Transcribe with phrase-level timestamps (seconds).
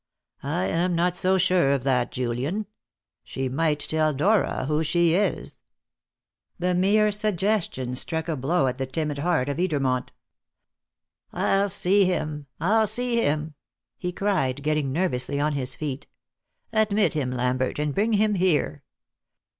[0.41, 2.65] "I am not so sure of that, Julian.
[3.23, 5.61] She might tell Dora who she is."
[6.57, 10.09] The mere suggestion struck a blow at the timid heart of Edermont.
[11.31, 12.47] "I'll see him!
[12.59, 13.53] I'll see him!"
[13.95, 16.07] he cried, getting nervously on his feet.
[16.73, 18.81] "Admit him, Lambert, and bring him here.